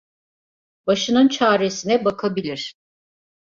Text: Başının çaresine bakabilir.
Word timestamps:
Başının 0.87 1.27
çaresine 1.27 2.05
bakabilir. 2.05 2.75